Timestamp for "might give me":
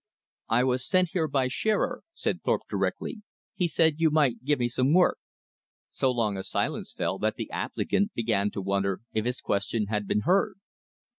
4.09-4.67